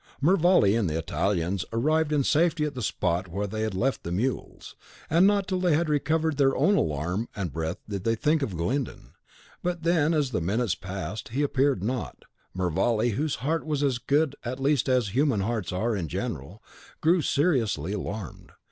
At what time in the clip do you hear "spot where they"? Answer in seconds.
2.81-3.61